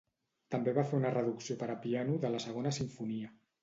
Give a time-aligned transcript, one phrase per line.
[0.55, 3.37] També va fer una reducció per a piano de la segona simfonia.